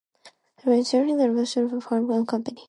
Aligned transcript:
Returning 0.65 0.83
to 1.19 1.27
Lisbon 1.27 1.45
she 1.45 1.59
again 1.59 1.79
formed 1.79 2.07
her 2.09 2.13
own 2.15 2.25
company. 2.25 2.57